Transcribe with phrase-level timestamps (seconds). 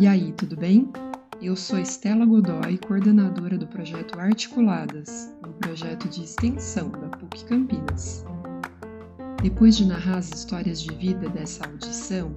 [0.00, 0.90] E aí, tudo bem?
[1.42, 8.24] Eu sou Estela Godoy, coordenadora do projeto Articuladas, um projeto de extensão da PUC Campinas.
[9.42, 12.34] Depois de narrar as histórias de vida dessa audição,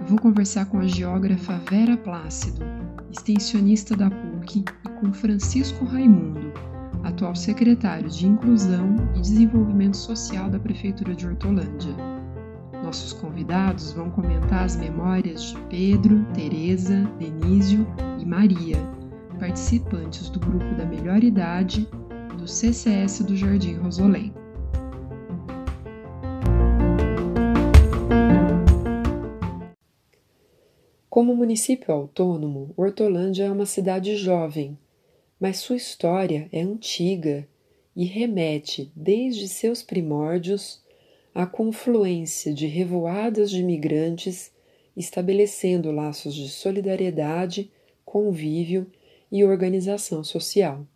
[0.00, 2.64] eu vou conversar com a geógrafa Vera Plácido,
[3.12, 6.54] extensionista da PUC, e com Francisco Raimundo,
[7.02, 12.13] atual secretário de Inclusão e Desenvolvimento Social da Prefeitura de Hortolândia.
[12.94, 17.84] Nossos convidados vão comentar as memórias de Pedro, Teresa, Denísio
[18.20, 18.76] e Maria,
[19.40, 21.88] participantes do grupo da melhor idade
[22.38, 24.32] do CCS do Jardim Rosolém.
[31.10, 34.78] Como município autônomo, Hortolândia é uma cidade jovem,
[35.40, 37.44] mas sua história é antiga
[37.96, 40.83] e remete desde seus primórdios
[41.34, 44.52] à confluência de revoadas de imigrantes
[44.96, 47.70] estabelecendo laços de solidariedade,
[48.04, 48.86] convívio
[49.30, 50.86] e organização social.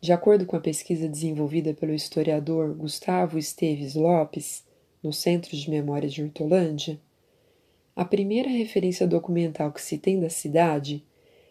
[0.00, 4.64] De acordo com a pesquisa desenvolvida pelo historiador Gustavo Esteves Lopes,
[5.00, 7.00] no Centro de Memória de Hortolândia,
[7.94, 11.04] a primeira referência documental que se tem da cidade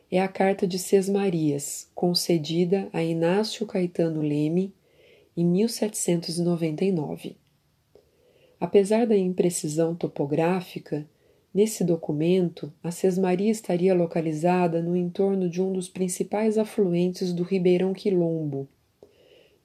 [0.10, 4.74] é a Carta de Sesmarias, concedida a Inácio Caetano Leme
[5.38, 7.41] em 1799.
[8.62, 11.10] Apesar da imprecisão topográfica,
[11.52, 17.92] nesse documento a Sesmaria estaria localizada no entorno de um dos principais afluentes do Ribeirão
[17.92, 18.70] Quilombo,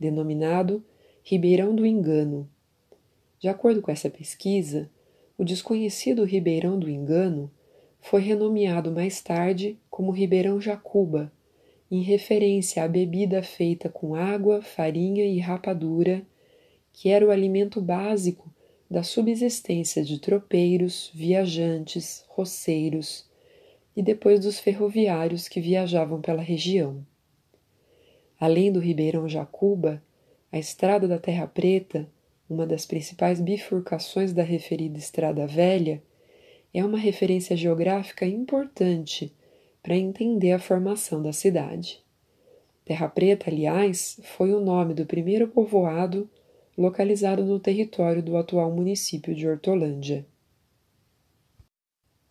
[0.01, 0.83] denominado
[1.23, 2.49] Ribeirão do Engano.
[3.39, 4.89] De acordo com essa pesquisa,
[5.37, 7.51] o desconhecido Ribeirão do Engano
[8.01, 11.31] foi renomeado mais tarde como Ribeirão Jacuba,
[11.91, 16.23] em referência à bebida feita com água, farinha e rapadura,
[16.95, 18.56] que era o alimento básico
[18.91, 23.28] da subsistência de tropeiros, viajantes, roceiros
[23.97, 27.05] e depois dos ferroviários que viajavam pela região.
[28.38, 30.03] Além do Ribeirão Jacuba,
[30.53, 32.09] a Estrada da Terra Preta,
[32.49, 36.03] uma das principais bifurcações da referida Estrada Velha,
[36.72, 39.34] é uma referência geográfica importante
[39.82, 42.05] para entender a formação da cidade.
[42.84, 46.28] Terra Preta, aliás, foi o nome do primeiro povoado
[46.76, 50.26] localizado no território do atual município de Hortolândia.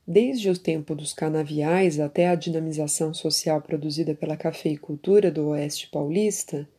[0.07, 6.69] Desde o tempo dos canaviais até a dinamização social produzida pela cafeicultura do oeste paulista,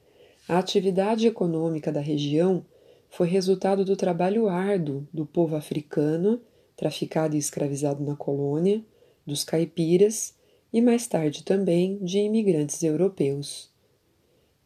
[0.49, 2.65] a atividade econômica da região
[3.10, 6.41] foi resultado do trabalho árduo do povo africano
[6.77, 8.84] traficado e escravizado na colônia,
[9.27, 10.34] dos caipiras
[10.72, 13.75] e mais tarde também de imigrantes europeus.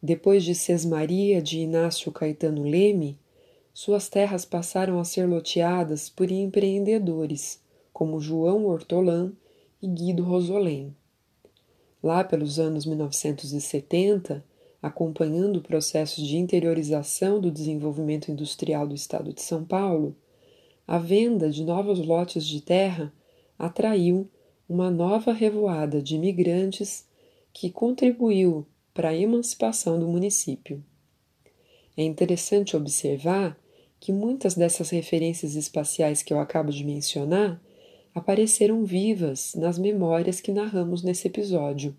[0.03, 3.19] Depois de Sesmaria de Inácio Caetano Leme,
[3.75, 7.61] suas terras passaram a ser loteadas por empreendedores
[7.93, 9.31] como João Hortolã
[9.83, 10.97] e Guido Rosolém.
[12.03, 14.43] Lá pelos anos 1970,
[14.83, 20.17] acompanhando o processo de interiorização do desenvolvimento industrial do estado de São Paulo,
[20.87, 23.13] a venda de novos lotes de terra
[23.59, 24.27] atraiu
[24.67, 27.07] uma nova revoada de imigrantes
[27.53, 30.83] que contribuiu para a emancipação do município.
[31.97, 33.59] É interessante observar
[33.99, 37.61] que muitas dessas referências espaciais que eu acabo de mencionar
[38.15, 41.97] apareceram vivas nas memórias que narramos nesse episódio.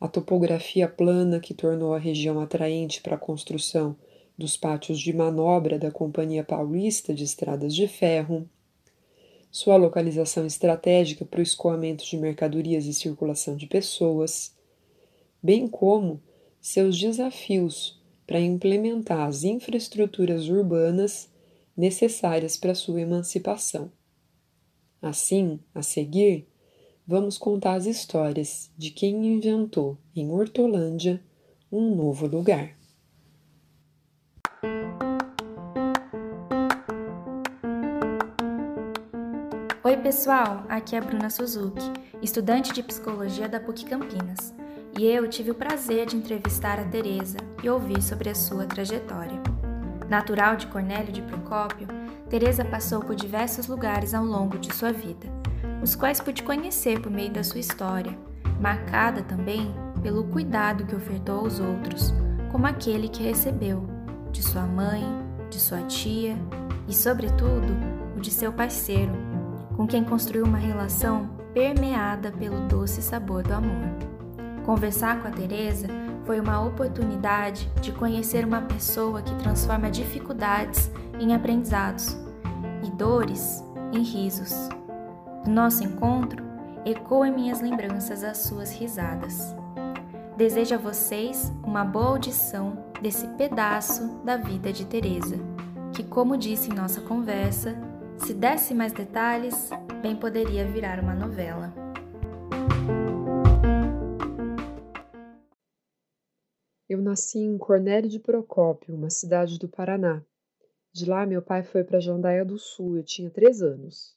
[0.00, 3.96] A topografia plana que tornou a região atraente para a construção
[4.36, 8.48] dos pátios de manobra da Companhia Paulista de Estradas de Ferro,
[9.50, 14.52] sua localização estratégica para o escoamento de mercadorias e circulação de pessoas,
[15.44, 16.22] bem como
[16.58, 21.28] seus desafios para implementar as infraestruturas urbanas
[21.76, 23.92] necessárias para sua emancipação.
[25.02, 26.48] Assim, a seguir,
[27.06, 31.22] vamos contar as histórias de quem inventou em Hortolândia
[31.70, 32.74] um novo lugar.
[39.84, 40.64] Oi, pessoal!
[40.70, 41.84] Aqui é a Bruna Suzuki,
[42.22, 44.54] estudante de psicologia da PUC Campinas,
[44.96, 49.42] e eu tive o prazer de entrevistar a Teresa e ouvir sobre a sua trajetória.
[50.08, 51.88] Natural de Cornélio de Procópio,
[52.28, 55.26] Teresa passou por diversos lugares ao longo de sua vida,
[55.82, 58.16] os quais pude conhecer por meio da sua história,
[58.60, 62.14] marcada também pelo cuidado que ofertou aos outros,
[62.52, 63.88] como aquele que recebeu
[64.30, 65.02] de sua mãe,
[65.50, 66.36] de sua tia
[66.86, 67.66] e, sobretudo,
[68.16, 69.12] o de seu parceiro,
[69.76, 74.13] com quem construiu uma relação permeada pelo doce sabor do amor.
[74.64, 75.88] Conversar com a Teresa
[76.24, 80.90] foi uma oportunidade de conhecer uma pessoa que transforma dificuldades
[81.20, 82.16] em aprendizados
[82.82, 83.62] e dores
[83.92, 84.70] em risos.
[85.46, 86.42] No nosso encontro,
[86.84, 89.54] ecoam em minhas lembranças as suas risadas.
[90.34, 95.36] Desejo a vocês uma boa audição desse pedaço da vida de Teresa,
[95.92, 97.76] que, como disse em nossa conversa,
[98.16, 99.68] se desse mais detalhes,
[100.00, 101.83] bem poderia virar uma novela.
[106.94, 110.22] Eu nasci em Cornélio de Procópio, uma cidade do Paraná.
[110.92, 114.16] De lá, meu pai foi para Jandaia do Sul, eu tinha três anos.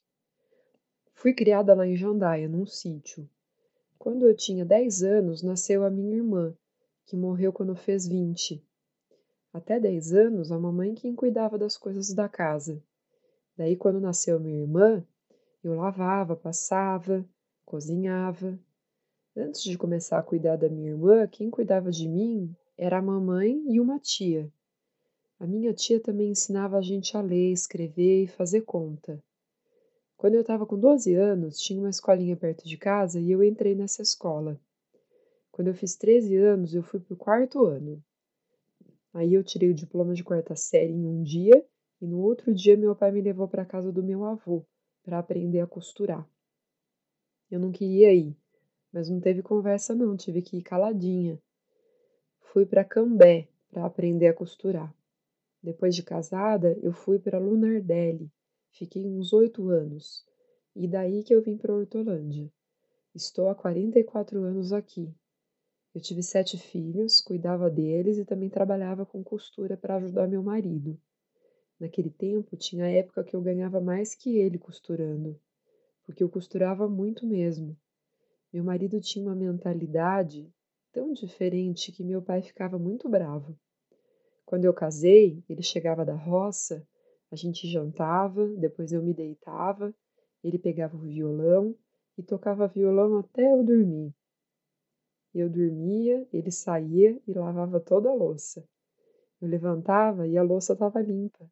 [1.12, 3.28] Fui criada lá em Jandaia, num sítio.
[3.98, 6.54] Quando eu tinha dez anos, nasceu a minha irmã,
[7.04, 8.64] que morreu quando fez vinte.
[9.52, 12.80] Até dez anos, a mamãe quem cuidava das coisas da casa.
[13.56, 15.04] Daí, quando nasceu minha irmã,
[15.64, 17.28] eu lavava, passava,
[17.64, 18.56] cozinhava,
[19.40, 23.60] Antes de começar a cuidar da minha irmã, quem cuidava de mim era a mamãe
[23.66, 24.48] e uma tia.
[25.40, 29.20] A minha tia também ensinava a gente a ler, escrever e fazer conta.
[30.16, 33.74] Quando eu estava com 12 anos, tinha uma escolinha perto de casa e eu entrei
[33.74, 34.60] nessa escola.
[35.50, 38.00] Quando eu fiz 13 anos, eu fui para o quarto ano.
[39.12, 41.66] Aí eu tirei o diploma de quarta série em um dia
[42.00, 44.64] e no outro dia meu pai me levou para a casa do meu avô
[45.02, 46.28] para aprender a costurar.
[47.50, 48.36] Eu não queria ir,
[48.92, 51.40] mas não teve conversa não, tive que ir caladinha.
[52.50, 54.94] Fui para Cambé para aprender a costurar.
[55.62, 58.32] Depois de casada, eu fui para Lunardelli.
[58.70, 60.24] Fiquei uns oito anos.
[60.74, 62.50] E daí que eu vim para Hortolândia.
[63.14, 65.14] Estou há 44 anos aqui.
[65.94, 70.98] Eu tive sete filhos, cuidava deles e também trabalhava com costura para ajudar meu marido.
[71.78, 75.38] Naquele tempo, tinha época que eu ganhava mais que ele costurando,
[76.06, 77.76] porque eu costurava muito mesmo.
[78.50, 80.50] Meu marido tinha uma mentalidade
[80.98, 83.56] tão diferente que meu pai ficava muito bravo.
[84.44, 86.84] Quando eu casei, ele chegava da roça,
[87.30, 89.94] a gente jantava, depois eu me deitava,
[90.42, 91.72] ele pegava o violão
[92.16, 94.12] e tocava violão até eu dormir.
[95.32, 98.66] Eu dormia, ele saía e lavava toda a louça.
[99.40, 101.48] Eu levantava e a louça estava limpa.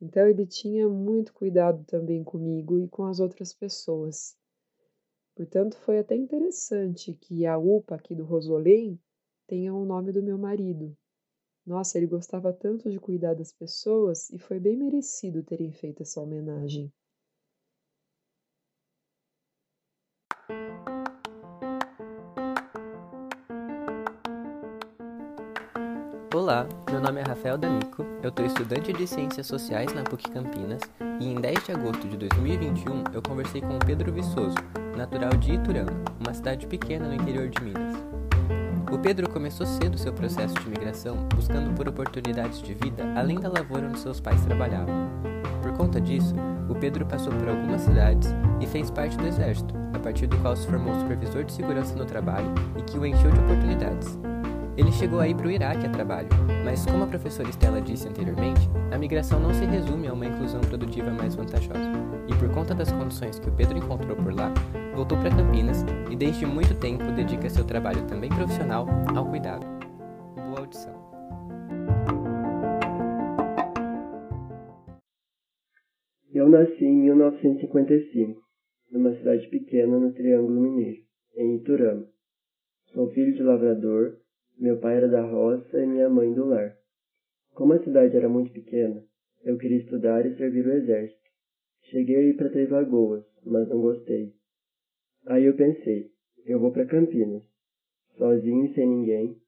[0.00, 4.36] Então ele tinha muito cuidado também comigo e com as outras pessoas.
[5.40, 9.00] Portanto, foi até interessante que a UPA aqui do Rosolém
[9.46, 10.94] tenha o nome do meu marido.
[11.64, 16.20] Nossa, ele gostava tanto de cuidar das pessoas e foi bem merecido terem feito essa
[16.20, 16.92] homenagem.
[26.34, 30.82] Olá, meu nome é Rafael D'Amico, eu estou estudante de Ciências Sociais na PUC Campinas
[31.18, 34.56] e em 10 de agosto de 2021 eu conversei com o Pedro Viçoso,
[34.96, 37.96] natural de Iturama, uma cidade pequena no interior de Minas.
[38.92, 43.48] O Pedro começou cedo seu processo de migração, buscando por oportunidades de vida além da
[43.48, 45.08] lavoura onde seus pais trabalhavam.
[45.62, 46.34] Por conta disso,
[46.68, 50.56] o Pedro passou por algumas cidades e fez parte do Exército, a partir do qual
[50.56, 54.18] se formou supervisor de segurança no trabalho e que o encheu de oportunidades.
[54.80, 56.30] Ele chegou a ir para o Iraque a trabalho,
[56.64, 60.62] mas como a professora Estela disse anteriormente, a migração não se resume a uma inclusão
[60.62, 61.92] produtiva mais vantajosa.
[62.26, 64.50] E por conta das condições que o Pedro encontrou por lá,
[64.94, 69.66] voltou para Campinas e desde muito tempo dedica seu trabalho também profissional ao cuidado.
[70.34, 70.98] Boa audição.
[76.32, 78.40] Eu nasci em 1955,
[78.90, 81.02] numa cidade pequena no Triângulo Mineiro,
[81.36, 82.06] em Iturama.
[82.94, 84.19] Sou filho de lavrador
[84.60, 86.76] meu pai era da roça e minha mãe do lar.
[87.54, 89.02] Como a cidade era muito pequena,
[89.42, 91.18] eu queria estudar e servir o exército.
[91.84, 94.34] Cheguei a ir para Três Lagoas, mas não gostei.
[95.24, 96.10] Aí eu pensei,
[96.44, 97.42] eu vou para Campinas,
[98.18, 99.40] sozinho e sem ninguém.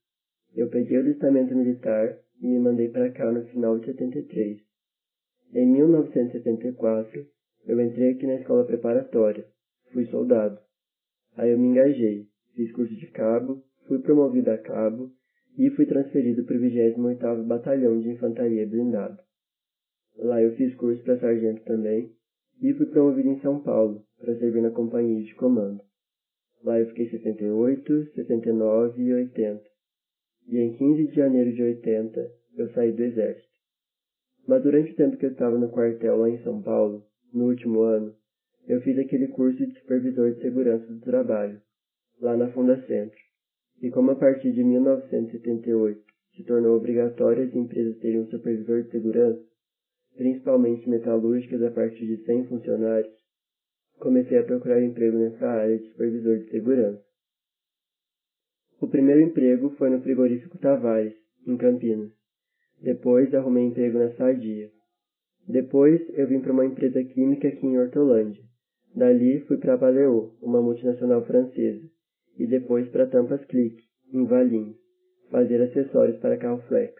[0.54, 4.61] Eu peguei o listamento militar e me mandei para cá no final de 73.
[5.52, 7.26] Em 1974,
[7.66, 9.47] eu entrei aqui na escola preparatória,
[9.92, 10.59] fui soldado.
[11.37, 15.11] Aí eu me engajei, fiz curso de cabo, fui promovido a cabo
[15.59, 19.19] e fui transferido para o 28º Batalhão de Infantaria Blindado.
[20.17, 22.12] Lá eu fiz curso para sargento também
[22.61, 25.81] e fui promovido em São Paulo para servir na companhia de comando.
[26.62, 29.62] Lá eu fiquei 78, 79 e 80.
[30.49, 33.53] E em 15 de janeiro de 80 eu saí do exército.
[34.47, 37.81] Mas durante o tempo que eu estava no quartel lá em São Paulo, no último
[37.83, 38.15] ano,
[38.67, 41.61] eu fiz aquele curso de supervisor de segurança do trabalho,
[42.21, 43.19] lá na Funda Centro.
[43.83, 46.01] E como a partir de 1978
[46.37, 49.43] se tornou obrigatório as empresas terem um supervisor de segurança,
[50.17, 53.12] principalmente metalúrgicas a partir de 100 funcionários,
[53.99, 57.05] comecei a procurar emprego nessa área de supervisor de segurança.
[58.81, 61.15] O primeiro emprego foi no frigorífico Tavares,
[61.47, 62.12] em Campinas.
[62.81, 64.71] Depois arrumei emprego na Sadia.
[65.49, 68.43] Depois eu vim para uma empresa química aqui em Hortolândia,
[68.95, 71.83] Dali fui para a Valeo, uma multinacional francesa,
[72.39, 74.77] e depois para Tampas Click, em Valinhos,
[75.31, 76.95] fazer acessórios para carro flex.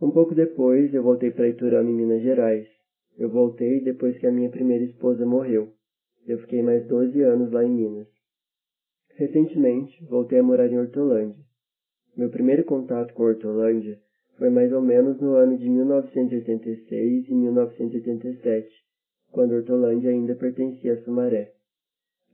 [0.00, 2.68] Um pouco depois eu voltei para Iturama, em Minas Gerais.
[3.16, 5.72] Eu voltei depois que a minha primeira esposa morreu.
[6.26, 8.08] Eu fiquei mais 12 anos lá em Minas.
[9.14, 11.44] Recentemente, voltei a morar em Hortolândia.
[12.16, 14.00] Meu primeiro contato com Hortolândia
[14.38, 18.68] foi mais ou menos no ano de 1986 e 1987,
[19.30, 21.52] quando Hortolândia ainda pertencia a Sumaré.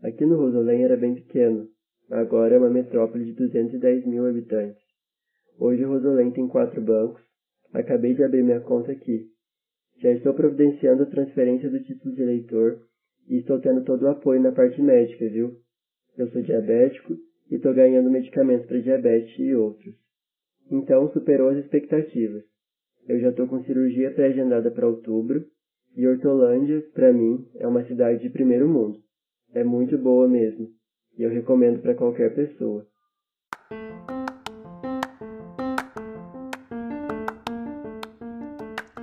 [0.02, 1.68] Aqui no Rosolém era bem pequeno,
[2.10, 4.82] agora é uma metrópole de 210 mil habitantes.
[5.58, 7.22] Hoje Rosolém tem quatro bancos,
[7.72, 9.26] acabei de abrir minha conta aqui.
[10.00, 12.80] Já estou providenciando a transferência do título de eleitor
[13.28, 15.56] e estou tendo todo o apoio na parte médica, viu?
[16.16, 17.14] Eu sou diabético
[17.50, 19.94] e estou ganhando medicamentos para diabetes e outros.
[20.70, 22.44] Então superou as expectativas.
[23.06, 25.44] Eu já estou com cirurgia pré-agendada para outubro
[25.96, 28.98] e Hortolândia, para mim, é uma cidade de primeiro mundo.
[29.52, 30.77] É muito boa mesmo
[31.18, 32.86] e eu recomendo para qualquer pessoa.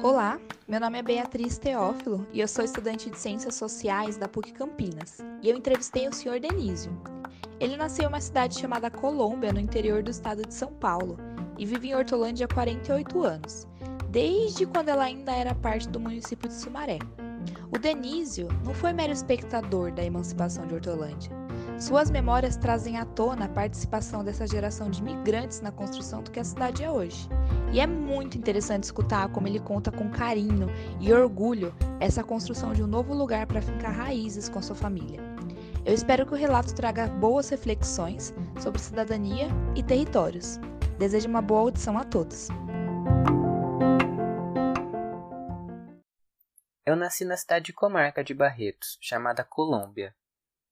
[0.02, 4.54] Olá, meu nome é Beatriz Teófilo e eu sou estudante de Ciências Sociais da PUC
[4.54, 5.18] Campinas.
[5.42, 6.40] E eu entrevistei o Sr.
[6.40, 6.92] Denísio.
[7.60, 11.18] Ele nasceu em uma cidade chamada Colômbia, no interior do estado de São Paulo,
[11.58, 13.68] e vive em Hortolândia há 48 anos,
[14.10, 17.00] desde quando ela ainda era parte do município de Sumaré.
[17.74, 21.45] O Denísio não foi mero espectador da emancipação de Hortolândia.
[21.78, 26.40] Suas memórias trazem à tona a participação dessa geração de imigrantes na construção do que
[26.40, 27.28] a cidade é hoje.
[27.74, 30.70] E é muito interessante escutar como ele conta com carinho
[31.02, 35.20] e orgulho essa construção de um novo lugar para fincar raízes com sua família.
[35.86, 40.58] Eu espero que o relato traga boas reflexões sobre cidadania e territórios.
[40.98, 42.48] Desejo uma boa audição a todos.
[46.86, 50.16] Eu nasci na cidade de comarca de Barretos, chamada Colômbia.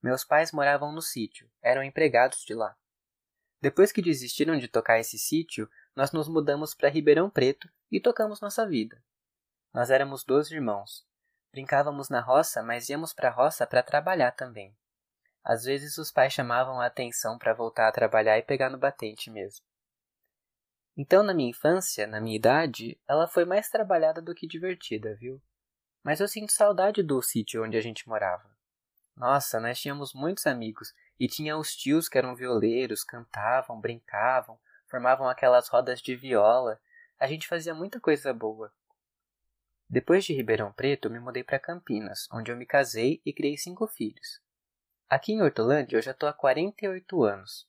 [0.03, 2.75] Meus pais moravam no sítio, eram empregados de lá.
[3.62, 8.41] Depois que desistiram de tocar esse sítio, nós nos mudamos para Ribeirão Preto e tocamos
[8.41, 9.01] nossa vida.
[9.74, 11.07] Nós éramos dois irmãos.
[11.53, 14.75] Brincávamos na roça, mas íamos para a roça para trabalhar também.
[15.41, 19.31] Às vezes os pais chamavam a atenção para voltar a trabalhar e pegar no batente
[19.31, 19.65] mesmo.
[20.98, 25.41] Então, na minha infância, na minha idade, ela foi mais trabalhada do que divertida, viu?
[26.03, 28.52] Mas eu sinto saudade do sítio onde a gente morava.
[29.15, 35.27] Nossa, nós tínhamos muitos amigos e tinha os tios que eram violeiros, cantavam, brincavam, formavam
[35.27, 36.79] aquelas rodas de viola.
[37.20, 38.74] A gente fazia muita coisa boa.
[39.88, 43.86] Depois de Ribeirão Preto, me mudei para Campinas, onde eu me casei e criei cinco
[43.88, 44.41] filhos.
[45.08, 47.67] Aqui em Hortolândia eu já estou há 48 anos.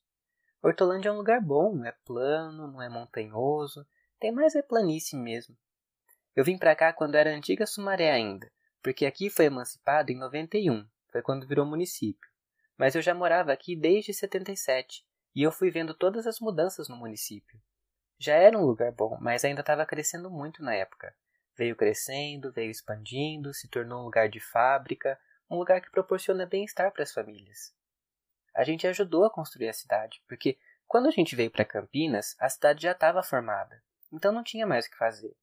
[0.62, 3.86] Hortolândia é um lugar bom, não é plano, não é montanhoso,
[4.18, 5.54] tem mais é planície mesmo.
[6.34, 8.50] Eu vim para cá quando era antiga Sumaré ainda,
[8.82, 12.28] porque aqui foi emancipado em 91, foi quando virou município.
[12.76, 16.96] Mas eu já morava aqui desde 77 e eu fui vendo todas as mudanças no
[16.96, 17.60] município.
[18.18, 21.14] Já era um lugar bom, mas ainda estava crescendo muito na época.
[21.56, 25.16] Veio crescendo, veio expandindo, se tornou um lugar de fábrica,
[25.48, 27.72] um lugar que proporciona bem-estar para as famílias
[28.54, 30.56] a gente ajudou a construir a cidade, porque
[30.86, 34.86] quando a gente veio para Campinas, a cidade já estava formada, então não tinha mais
[34.86, 35.36] o que fazer.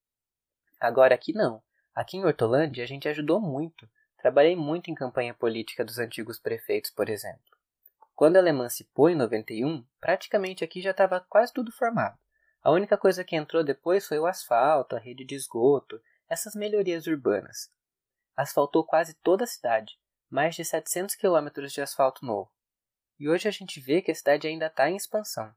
[0.79, 1.61] Agora aqui não.
[1.93, 3.87] Aqui em Hortolândia a gente ajudou muito.
[4.21, 7.39] Trabalhei muito em campanha política dos antigos prefeitos, por exemplo.
[8.15, 12.17] Quando ela emancipou em 91, praticamente aqui já estava quase tudo formado.
[12.61, 15.99] A única coisa que entrou depois foi o asfalto, a rede de esgoto,
[16.29, 17.71] essas melhorias urbanas.
[18.37, 19.97] Asfaltou quase toda a cidade,
[20.29, 22.51] mais de 700 quilômetros de asfalto novo
[23.21, 25.53] e hoje a gente vê que a cidade ainda está em expansão.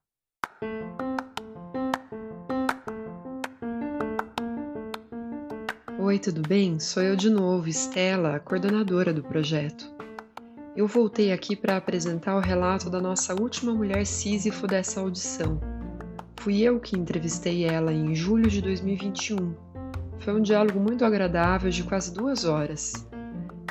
[6.05, 6.79] Oi, tudo bem?
[6.79, 9.91] Sou eu de novo, Estela, a coordenadora do projeto.
[10.77, 15.59] Eu voltei aqui para apresentar o relato da nossa última mulher Sísifo dessa audição.
[16.39, 19.55] Fui eu que entrevistei ela em julho de 2021.
[20.19, 22.93] Foi um diálogo muito agradável de quase duas horas.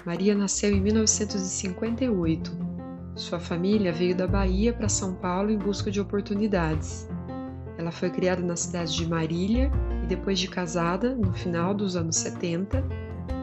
[0.04, 2.74] Maria nasceu em 1958
[3.16, 7.08] sua família veio da Bahia para São Paulo em busca de oportunidades.
[7.77, 9.72] Ela foi criada na cidade de Marília
[10.03, 12.84] e, depois de casada, no final dos anos 70,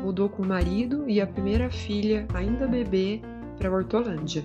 [0.02, 3.20] mudou com o marido e a primeira filha, ainda bebê,
[3.58, 4.44] para Hortolândia.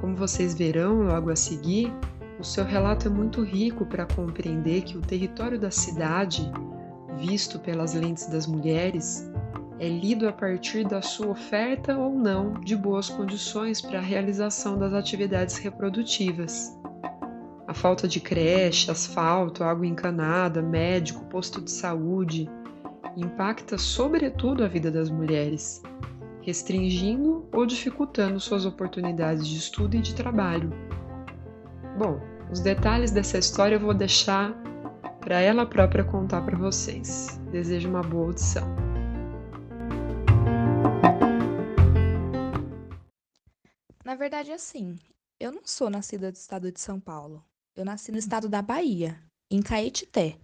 [0.00, 1.92] Como vocês verão logo a seguir,
[2.38, 6.50] o seu relato é muito rico para compreender que o território da cidade,
[7.18, 9.28] visto pelas lentes das mulheres,
[9.80, 14.78] é lido a partir da sua oferta ou não de boas condições para a realização
[14.78, 16.77] das atividades reprodutivas.
[17.68, 22.48] A falta de creche, asfalto, água encanada, médico, posto de saúde
[23.14, 25.82] impacta sobretudo a vida das mulheres,
[26.40, 30.72] restringindo ou dificultando suas oportunidades de estudo e de trabalho.
[31.98, 32.18] Bom,
[32.50, 34.54] os detalhes dessa história eu vou deixar
[35.20, 37.38] para ela própria contar para vocês.
[37.52, 38.66] Desejo uma boa audição.
[44.02, 44.96] Na verdade, é assim,
[45.38, 47.44] eu não sou nascida do estado de São Paulo.
[47.78, 49.16] Eu nasci no estado da Bahia,
[49.48, 50.36] em Caetité.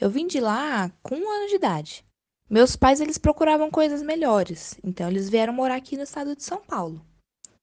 [0.00, 2.02] Eu vim de lá com um ano de idade.
[2.48, 6.64] Meus pais, eles procuravam coisas melhores, então eles vieram morar aqui no estado de São
[6.64, 7.04] Paulo.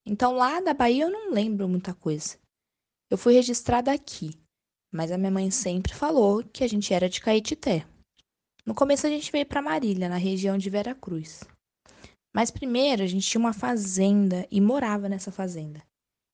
[0.05, 2.37] Então lá da Bahia eu não lembro muita coisa.
[3.09, 4.39] Eu fui registrada aqui,
[4.93, 7.83] mas a minha mãe sempre falou que a gente era de Caetité.
[8.63, 11.43] No começo a gente veio para Marília, na região de Vera Cruz.
[12.31, 15.81] Mas primeiro a gente tinha uma fazenda e morava nessa fazenda.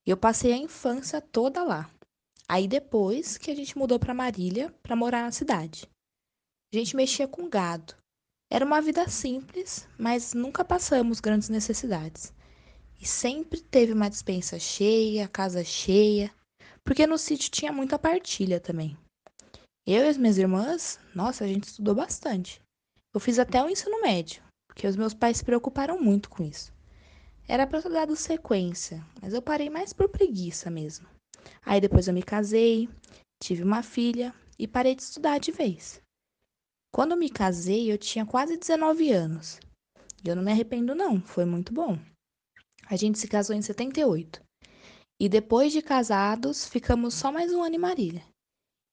[0.06, 1.90] Eu passei a infância toda lá.
[2.50, 5.86] Aí depois que a gente mudou para Marília para morar na cidade.
[6.74, 7.94] A gente mexia com gado.
[8.50, 12.34] Era uma vida simples, mas nunca passamos grandes necessidades.
[13.00, 16.34] E sempre teve uma dispensa cheia, casa cheia,
[16.84, 18.98] porque no sítio tinha muita partilha também.
[19.86, 22.62] Eu e as minhas irmãs, nossa, a gente estudou bastante.
[23.14, 26.74] Eu fiz até o ensino médio, porque os meus pais se preocuparam muito com isso.
[27.48, 31.08] Era para ter dado sequência, mas eu parei mais por preguiça mesmo.
[31.66, 32.90] Aí depois eu me casei,
[33.42, 36.02] tive uma filha e parei de estudar de vez.
[36.94, 39.60] Quando eu me casei, eu tinha quase 19 anos.
[40.24, 42.00] E eu não me arrependo não, foi muito bom.
[42.90, 44.42] A gente se casou em 78.
[45.20, 48.24] E depois de casados, ficamos só mais um ano em Marília.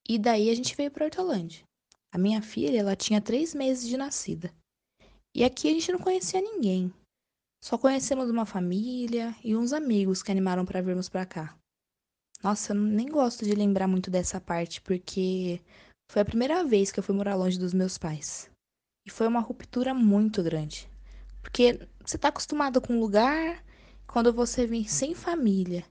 [0.08, 1.64] E daí a gente veio para Hortolândia.
[2.12, 4.52] A minha filha, ela tinha três meses de nascida.
[5.34, 6.92] E aqui a gente não conhecia ninguém.
[7.62, 11.58] Só conhecemos uma família e uns amigos que animaram para virmos para cá.
[12.44, 15.62] Nossa, eu nem gosto de lembrar muito dessa parte, porque
[16.12, 18.50] foi a primeira vez que eu fui morar longe dos meus pais.
[19.06, 20.86] E foi uma ruptura muito grande.
[21.40, 23.64] Porque você tá acostumado com um lugar,
[24.06, 25.86] quando você vem sem família,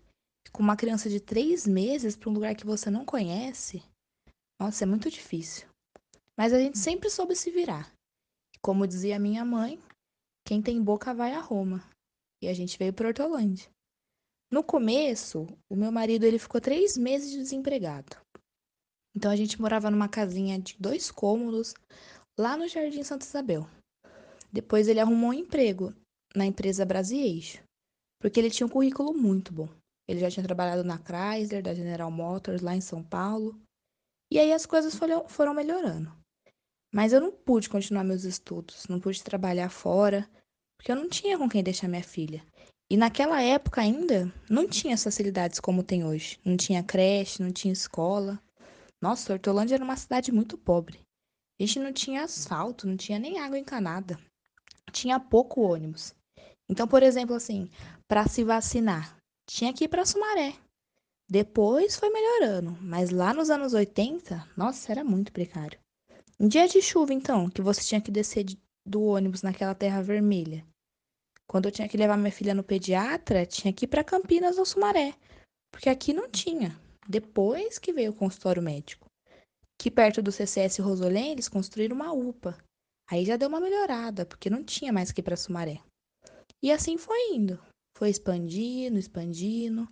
[0.51, 3.81] com uma criança de três meses para um lugar que você não conhece,
[4.61, 5.67] nossa, é muito difícil.
[6.37, 7.91] Mas a gente sempre soube se virar.
[8.61, 9.81] Como dizia minha mãe,
[10.45, 11.83] quem tem boca vai a Roma.
[12.43, 13.72] E a gente veio para Hortolândia.
[14.53, 18.15] No começo, o meu marido ele ficou três meses de desempregado.
[19.15, 21.73] Então a gente morava numa casinha de dois cômodos
[22.37, 23.67] lá no Jardim Santa Isabel.
[24.51, 25.91] Depois ele arrumou um emprego
[26.35, 27.63] na empresa Brasieixo,
[28.21, 29.67] porque ele tinha um currículo muito bom.
[30.07, 33.59] Ele já tinha trabalhado na Chrysler, da General Motors, lá em São Paulo.
[34.31, 34.93] E aí as coisas
[35.29, 36.15] foram melhorando.
[36.93, 40.29] Mas eu não pude continuar meus estudos, não pude trabalhar fora,
[40.77, 42.45] porque eu não tinha com quem deixar minha filha.
[42.93, 46.39] E naquela época ainda não tinha facilidades como tem hoje.
[46.45, 48.39] Não tinha creche, não tinha escola.
[49.01, 50.99] Nossa, Hortolândia era uma cidade muito pobre.
[51.59, 54.19] A gente não tinha asfalto, não tinha nem água encanada.
[54.91, 56.13] Tinha pouco ônibus.
[56.69, 57.67] Então, por exemplo, assim,
[58.07, 59.17] para se vacinar,
[59.49, 60.53] tinha que ir para Sumaré.
[61.27, 65.79] Depois foi melhorando, mas lá nos anos 80, nossa, era muito precário.
[66.39, 70.03] Em dia de chuva, então, que você tinha que descer de, do ônibus naquela terra
[70.03, 70.63] vermelha.
[71.47, 74.65] Quando eu tinha que levar minha filha no pediatra, tinha que ir para Campinas ou
[74.65, 75.13] Sumaré,
[75.71, 76.79] porque aqui não tinha.
[77.07, 79.05] Depois que veio o consultório médico.
[79.77, 82.57] Que perto do CCS Rosolém, eles construíram uma UPA.
[83.09, 85.81] Aí já deu uma melhorada, porque não tinha mais que ir para Sumaré.
[86.61, 87.59] E assim foi indo.
[87.97, 89.87] Foi expandindo, expandindo.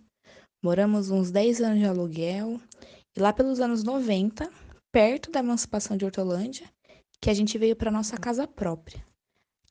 [0.64, 2.58] Moramos uns 10 anos de aluguel.
[3.14, 4.50] E lá pelos anos 90,
[4.90, 6.66] perto da emancipação de Hortolândia,
[7.20, 9.04] que a gente veio para nossa casa própria,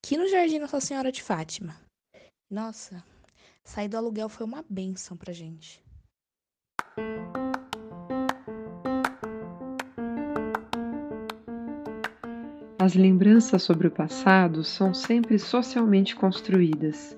[0.03, 1.75] aqui no Jardim Nossa Senhora de Fátima.
[2.49, 3.03] Nossa,
[3.63, 5.81] sair do aluguel foi uma benção pra gente.
[12.79, 17.15] As lembranças sobre o passado são sempre socialmente construídas,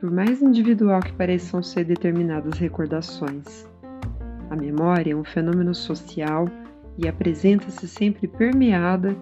[0.00, 3.66] por mais individual que pareçam ser determinadas recordações.
[4.48, 6.48] A memória é um fenômeno social
[6.96, 9.14] e apresenta-se sempre permeada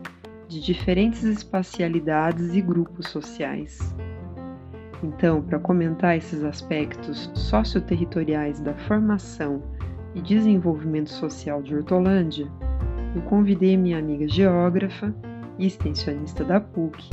[0.53, 3.79] de diferentes espacialidades e grupos sociais.
[5.03, 9.62] Então, para comentar esses aspectos socioterritoriais da formação
[10.15, 12.47] e desenvolvimento social de Hortolândia,
[13.17, 15.15] eu convidei minha amiga geógrafa
[15.59, 17.09] e extensionista da PUC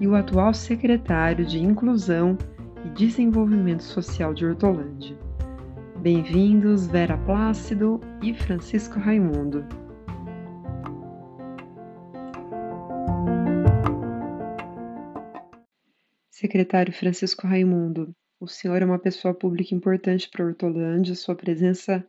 [0.00, 2.36] e o atual secretário de Inclusão
[2.84, 5.16] e Desenvolvimento Social de Hortolândia.
[5.98, 9.79] Bem-vindos Vera Plácido e Francisco Raimundo.
[16.40, 22.02] Secretário Francisco Raimundo, o senhor é uma pessoa pública importante para Hortolândia, sua presença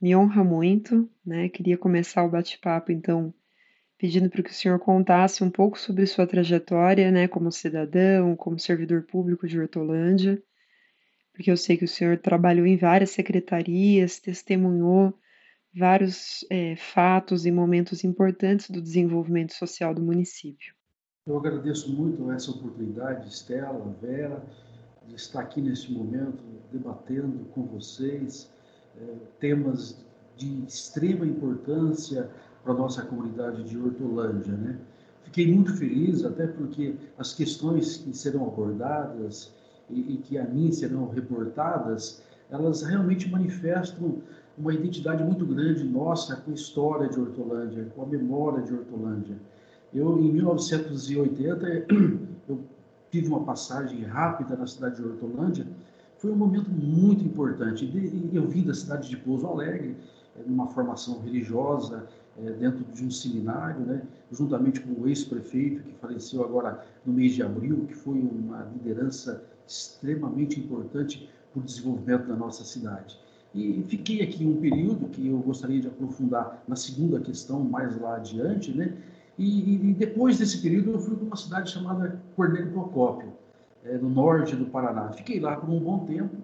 [0.00, 1.48] me honra muito, né?
[1.48, 3.32] Queria começar o bate-papo, então,
[3.96, 8.58] pedindo para que o senhor contasse um pouco sobre sua trajetória, né, como cidadão, como
[8.58, 10.42] servidor público de Hortolândia,
[11.32, 15.16] porque eu sei que o senhor trabalhou em várias secretarias, testemunhou
[15.72, 20.74] vários é, fatos e momentos importantes do desenvolvimento social do município.
[21.30, 24.42] Eu agradeço muito essa oportunidade, Estela, Vera,
[25.06, 28.50] de estar aqui neste momento debatendo com vocês
[29.00, 30.04] é, temas
[30.36, 32.28] de extrema importância
[32.64, 34.52] para a nossa comunidade de Hortolândia.
[34.52, 34.76] Né?
[35.22, 39.54] Fiquei muito feliz, até porque as questões que serão abordadas
[39.88, 44.20] e, e que a mim serão reportadas, elas realmente manifestam
[44.58, 49.36] uma identidade muito grande nossa com a história de Hortolândia, com a memória de Hortolândia.
[49.92, 51.86] Eu, em 1980,
[52.48, 52.60] eu
[53.10, 55.66] tive uma passagem rápida na cidade de Hortolândia.
[56.18, 57.90] Foi um momento muito importante.
[58.32, 59.96] Eu vim da cidade de Pouso Alegre,
[60.36, 62.06] eh, numa formação religiosa,
[62.38, 67.32] eh, dentro de um seminário, né, juntamente com o ex-prefeito, que faleceu agora no mês
[67.32, 73.18] de abril, que foi uma liderança extremamente importante para o desenvolvimento da nossa cidade.
[73.52, 78.16] E fiquei aqui um período que eu gostaria de aprofundar na segunda questão, mais lá
[78.16, 78.96] adiante, né?
[79.40, 83.32] E, e depois desse período eu fui para uma cidade chamada Cornélio Procópio,
[83.82, 85.12] é, no norte do Paraná.
[85.12, 86.36] Fiquei lá por um bom tempo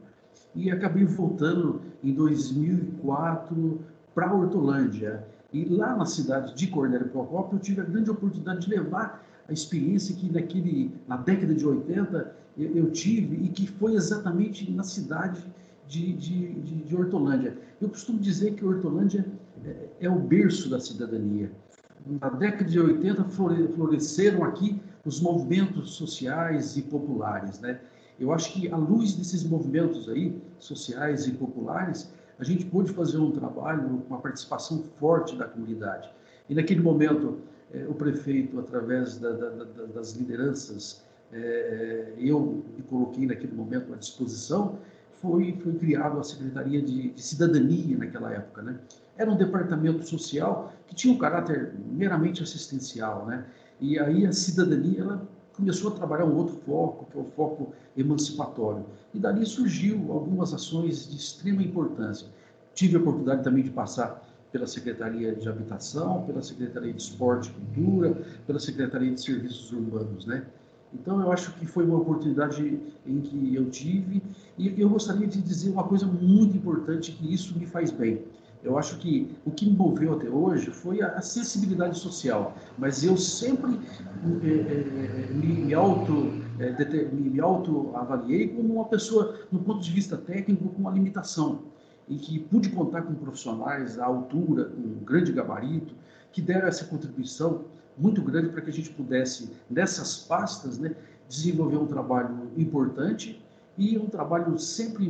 [0.54, 3.80] e acabei voltando em 2004
[4.14, 5.22] para Hortolândia.
[5.52, 9.52] E lá na cidade de Cornélio Procópio eu tive a grande oportunidade de levar a
[9.52, 14.82] experiência que naquele, na década de 80 eu, eu tive e que foi exatamente na
[14.82, 15.44] cidade
[15.86, 17.58] de, de, de, de Hortolândia.
[17.78, 19.26] Eu costumo dizer que Hortolândia
[19.62, 21.50] é, é o berço da cidadania.
[22.06, 27.80] Na década de 80 floresceram aqui os movimentos sociais e populares, né?
[28.18, 33.18] Eu acho que à luz desses movimentos aí sociais e populares, a gente pôde fazer
[33.18, 36.08] um trabalho com a participação forte da comunidade.
[36.48, 37.38] E naquele momento,
[37.74, 43.92] eh, o prefeito, através da, da, da, das lideranças, eh, eu me coloquei naquele momento
[43.92, 44.78] à disposição
[45.20, 48.78] foi, foi criado a Secretaria de, de, Cidadania naquela época, né?
[49.18, 53.44] Era um departamento social que tinha um caráter meramente assistencial, né?
[53.80, 57.72] E aí a cidadania ela começou a trabalhar um outro foco, que é o foco
[57.96, 58.84] emancipatório.
[59.14, 62.28] E dali surgiu algumas ações de extrema importância.
[62.74, 67.52] Tive a oportunidade também de passar pela Secretaria de Habitação, pela Secretaria de Esporte e
[67.52, 70.44] Cultura, pela Secretaria de Serviços Urbanos, né?
[70.94, 74.22] Então, eu acho que foi uma oportunidade em que eu tive
[74.56, 78.22] e eu gostaria de dizer uma coisa muito importante que isso me faz bem.
[78.62, 83.16] Eu acho que o que me moveu até hoje foi a sensibilidade social, mas eu
[83.16, 83.78] sempre
[84.42, 90.16] é, é, me, auto, é, me auto avaliei como uma pessoa, no ponto de vista
[90.16, 91.62] técnico, com uma limitação
[92.08, 95.94] e que pude contar com profissionais à altura, com um grande gabarito,
[96.32, 97.64] que deram essa contribuição
[97.96, 100.94] muito grande para que a gente pudesse, nessas pastas, né,
[101.28, 103.42] desenvolver um trabalho importante
[103.76, 105.08] e um trabalho sempre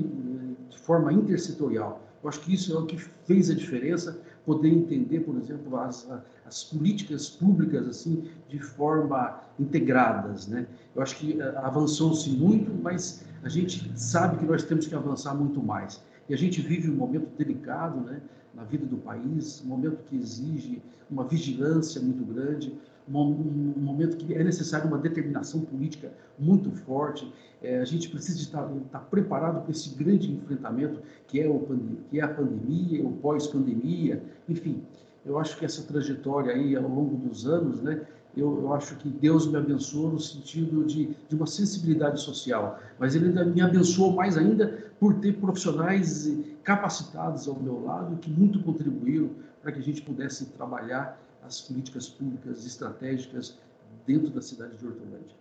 [0.70, 2.05] de forma intersetorial.
[2.22, 6.08] Eu acho que isso é o que fez a diferença, poder entender, por exemplo, as,
[6.44, 10.66] as políticas públicas assim de forma integradas, né?
[10.94, 15.34] Eu acho que eh, avançou-se muito, mas a gente sabe que nós temos que avançar
[15.34, 16.02] muito mais.
[16.28, 18.20] E a gente vive um momento delicado, né?
[18.56, 22.72] na vida do país, um momento que exige uma vigilância muito grande,
[23.08, 27.32] um, momento que é necessário uma determinação política muito forte.
[27.62, 31.66] É, a gente precisa estar, estar preparado para esse grande enfrentamento que é, o,
[32.10, 34.82] que é a pandemia, o pós-pandemia, enfim.
[35.24, 39.08] Eu acho que essa trajetória aí ao longo dos anos, né, eu, eu, acho que
[39.08, 44.12] Deus me abençoou no sentido de, de uma sensibilidade social, mas Ele ainda me abençoou
[44.12, 46.30] mais ainda por ter profissionais
[46.62, 49.30] capacitados ao meu lado que muito contribuíram
[49.62, 53.58] para que a gente pudesse trabalhar as políticas públicas estratégicas
[54.04, 55.36] dentro da cidade de Hortolândia.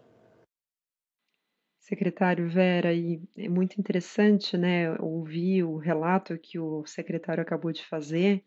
[1.79, 7.85] Secretário Vera, e é muito interessante, né, ouvir o relato que o secretário acabou de
[7.85, 8.43] fazer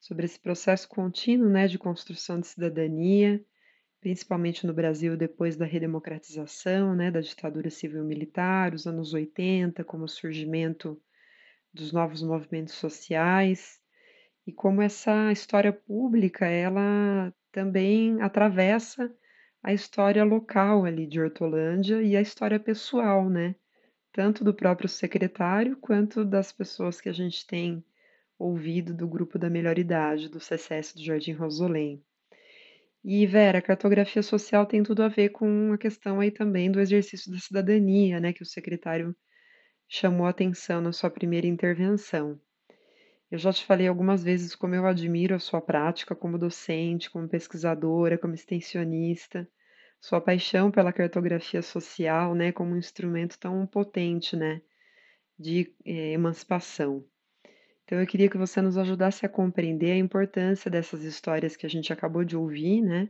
[0.00, 3.44] sobre esse processo contínuo, né, de construção de cidadania,
[4.00, 10.08] principalmente no Brasil depois da redemocratização, né, da ditadura civil-militar, os anos 80, como o
[10.08, 11.00] surgimento
[11.74, 13.80] dos novos movimentos sociais
[14.48, 19.14] e como essa história pública ela também atravessa
[19.62, 23.54] a história local ali de Hortolândia e a história pessoal, né?
[24.10, 27.84] Tanto do próprio secretário quanto das pessoas que a gente tem
[28.38, 32.02] ouvido do grupo da melhor idade, do CCS do Jardim Rosolém.
[33.04, 36.80] E Vera, a cartografia social tem tudo a ver com a questão aí também do
[36.80, 39.14] exercício da cidadania, né, que o secretário
[39.86, 42.40] chamou atenção na sua primeira intervenção.
[43.30, 47.28] Eu já te falei algumas vezes como eu admiro a sua prática como docente, como
[47.28, 49.46] pesquisadora, como extensionista,
[50.00, 54.62] sua paixão pela cartografia social, né, como um instrumento tão potente, né,
[55.38, 57.04] de eh, emancipação.
[57.84, 61.70] Então, eu queria que você nos ajudasse a compreender a importância dessas histórias que a
[61.70, 63.08] gente acabou de ouvir, né,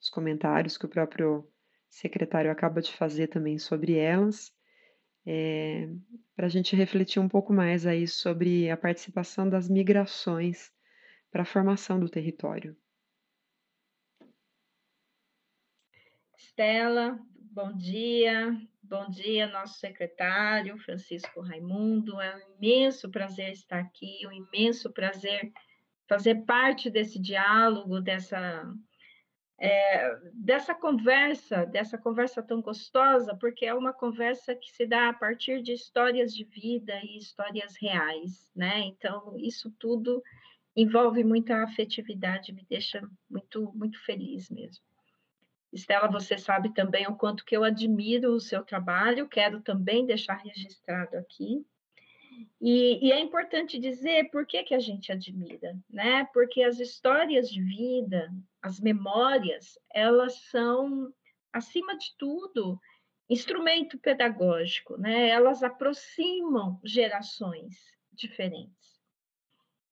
[0.00, 1.48] os comentários que o próprio
[1.88, 4.52] secretário acaba de fazer também sobre elas,
[5.26, 5.88] é,
[6.36, 10.72] para a gente refletir um pouco mais aí sobre a participação das migrações
[11.30, 12.76] para a formação do território.
[16.36, 17.18] Estela,
[17.50, 18.56] bom dia.
[18.82, 22.20] Bom dia, nosso secretário Francisco Raimundo.
[22.20, 25.50] É um imenso prazer estar aqui, um imenso prazer
[26.06, 28.62] fazer parte desse diálogo, dessa
[29.58, 35.12] é, dessa conversa, dessa conversa tão gostosa, porque é uma conversa que se dá a
[35.12, 38.80] partir de histórias de vida e histórias reais, né?
[38.80, 40.22] Então, isso tudo
[40.76, 44.84] envolve muita afetividade, me deixa muito, muito feliz mesmo.
[45.72, 50.34] Estela, você sabe também o quanto que eu admiro o seu trabalho, quero também deixar
[50.34, 51.64] registrado aqui.
[52.60, 56.24] E, e, é importante dizer por que, que a gente admira, né?
[56.32, 58.30] Porque as histórias de vida,
[58.62, 61.12] as memórias, elas são,
[61.52, 62.80] acima de tudo,
[63.28, 65.28] instrumento pedagógico, né?
[65.28, 67.76] Elas aproximam gerações
[68.12, 68.94] diferentes.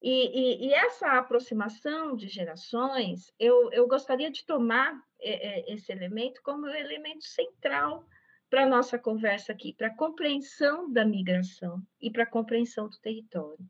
[0.01, 5.91] E, e, e essa aproximação de gerações, eu, eu gostaria de tomar é, é, esse
[5.91, 8.05] elemento como elemento central
[8.53, 12.99] para a nossa conversa aqui, para a compreensão da migração e para a compreensão do
[12.99, 13.67] território.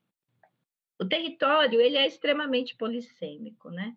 [0.99, 3.95] O território ele é extremamente polissêmico, né?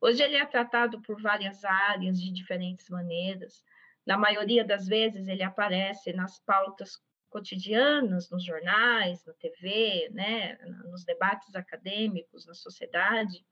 [0.00, 3.64] Hoje ele é tratado por várias áreas de diferentes maneiras.
[4.06, 6.92] Na maioria das vezes ele aparece nas pautas
[7.28, 13.44] cotidianas, nos jornais, na TV, né, nos debates acadêmicos, na sociedade,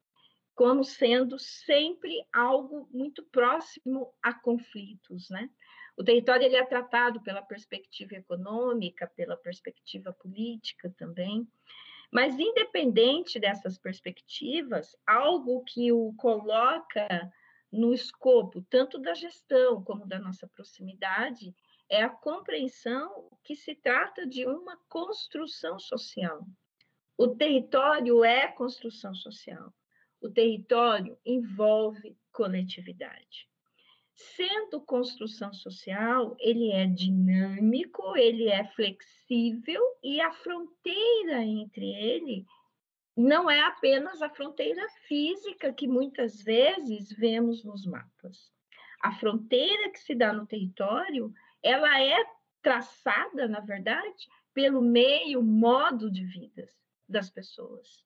[0.55, 5.51] como sendo sempre algo muito próximo a conflitos, né?
[5.97, 11.49] O território ele é tratado pela perspectiva econômica, pela perspectiva política também,
[12.13, 17.33] mas independente dessas perspectivas, algo que o coloca
[17.73, 21.55] no escopo tanto da gestão como da nossa proximidade
[21.89, 26.47] é a compreensão que se trata de uma construção social.
[27.17, 29.73] O território é construção social.
[30.21, 33.49] O território envolve coletividade.
[34.17, 42.47] Sendo construção social, ele é dinâmico, ele é flexível e a fronteira entre ele
[43.15, 48.51] não é apenas a fronteira física que muitas vezes vemos nos mapas.
[49.01, 52.17] A fronteira que se dá no território, ela é
[52.63, 56.67] traçada, na verdade, pelo meio, modo de vida
[57.07, 58.06] das pessoas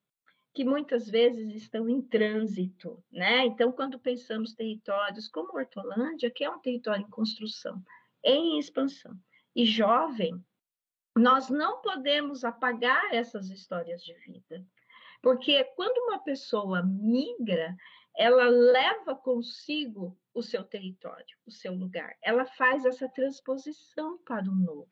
[0.52, 3.46] que muitas vezes estão em trânsito, né?
[3.46, 7.82] Então, quando pensamos territórios como Hortolândia, que é um território em construção,
[8.24, 9.16] em expansão,
[9.54, 10.44] e jovem,
[11.16, 14.64] nós não podemos apagar essas histórias de vida.
[15.22, 17.76] Porque quando uma pessoa migra,
[18.16, 22.16] ela leva consigo o seu território, o seu lugar.
[22.22, 24.90] Ela faz essa transposição para o novo.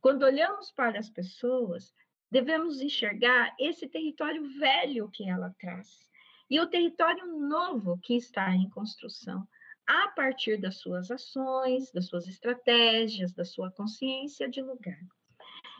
[0.00, 1.94] Quando olhamos para as pessoas,
[2.32, 6.10] devemos enxergar esse território velho que ela traz
[6.48, 9.46] e o território novo que está em construção,
[9.86, 14.98] a partir das suas ações, das suas estratégias, da sua consciência de lugar.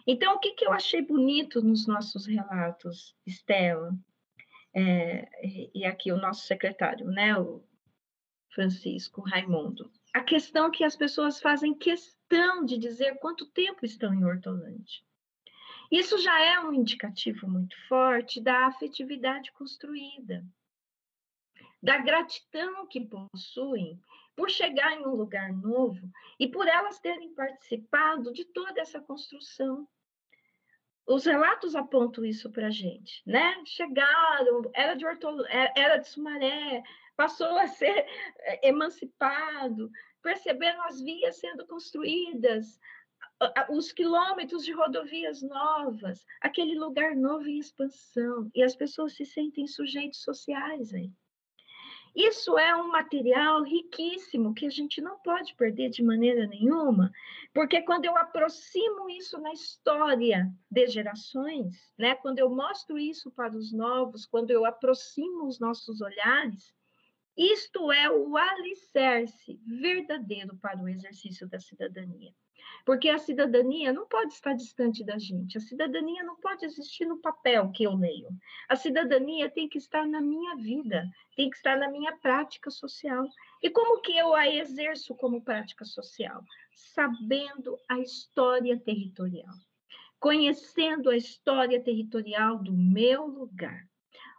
[0.07, 3.97] Então, o que, que eu achei bonito nos nossos relatos, Estela,
[4.75, 5.29] é,
[5.75, 7.65] e aqui o nosso secretário, né, o
[8.51, 14.25] Francisco Raimundo, a questão que as pessoas fazem questão de dizer quanto tempo estão em
[14.25, 15.01] Hortolândia.
[15.93, 20.43] Isso já é um indicativo muito forte da afetividade construída,
[21.83, 24.01] da gratidão que possuem
[24.35, 29.87] por chegar em um lugar novo e por elas terem participado de toda essa construção.
[31.07, 33.63] Os relatos apontam isso para a gente, né?
[33.67, 35.45] Chegaram, era de, Hortol...
[35.45, 36.83] É, era de Sumaré,
[37.15, 38.07] passou a ser
[38.39, 39.91] é, emancipado,
[40.23, 42.81] perceberam as vias sendo construídas,
[43.71, 49.67] os quilômetros de rodovias novas, aquele lugar novo em expansão, e as pessoas se sentem
[49.67, 51.11] sujeitos sociais aí.
[52.15, 57.11] Isso é um material riquíssimo que a gente não pode perder de maneira nenhuma,
[57.55, 63.57] porque quando eu aproximo isso na história de gerações, né, quando eu mostro isso para
[63.57, 66.75] os novos, quando eu aproximo os nossos olhares,
[67.37, 72.35] Isto é o alicerce verdadeiro para o exercício da cidadania.
[72.85, 77.19] Porque a cidadania não pode estar distante da gente, a cidadania não pode existir no
[77.19, 78.29] papel que eu leio.
[78.69, 83.25] A cidadania tem que estar na minha vida, tem que estar na minha prática social.
[83.63, 86.43] E como que eu a exerço como prática social?
[86.75, 89.55] Sabendo a história territorial,
[90.19, 93.87] conhecendo a história territorial do meu lugar.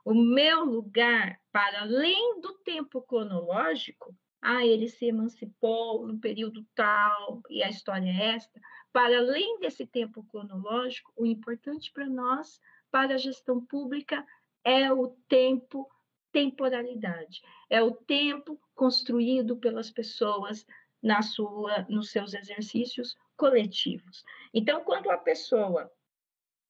[0.06, 7.42] O meu lugar, para além do tempo cronológico, ah, ele se emancipou no período tal,
[7.50, 8.60] e a história é esta.
[8.92, 12.60] Para além desse tempo cronológico, o importante para nós,
[12.92, 14.26] para a gestão pública,
[14.66, 15.90] é o tempo,
[16.30, 20.66] temporalidade, é o tempo construído pelas pessoas
[21.02, 24.26] na sua, nos seus exercícios coletivos.
[24.54, 25.90] Então, quando a pessoa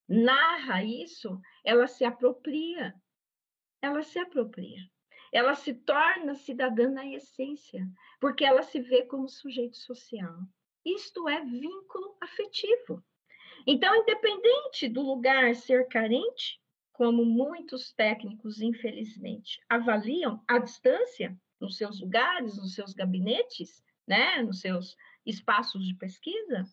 [0.07, 2.93] narra isso, ela se apropria,
[3.81, 4.87] ela se apropria
[5.33, 7.85] ela se torna cidadã na essência,
[8.21, 10.37] porque ela se vê como sujeito social.
[10.85, 13.03] Isto é vínculo afetivo.
[13.65, 21.99] Então, independente do lugar ser carente, como muitos técnicos, infelizmente, avaliam à distância, nos seus
[21.99, 26.63] lugares, nos seus gabinetes, né, nos seus espaços de pesquisa,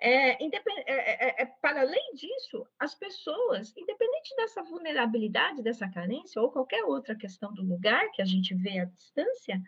[0.00, 0.48] é, é,
[0.86, 7.14] é, é, para além disso, as pessoas, independente dessa vulnerabilidade, dessa carência, ou qualquer outra
[7.14, 9.60] questão do lugar que a gente vê à distância,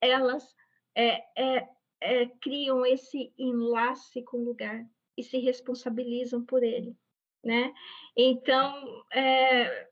[0.00, 0.54] elas
[0.94, 1.24] é,
[2.00, 4.84] é, criam esse enlace com o lugar
[5.16, 6.96] e se responsabilizam por ele.
[7.44, 7.72] Né?
[8.16, 9.88] Então, é,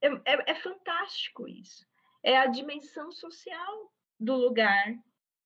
[0.00, 1.86] é fantástico isso.
[2.22, 4.94] É a dimensão social do lugar,